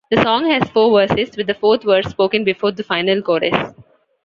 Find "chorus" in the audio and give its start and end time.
3.21-3.71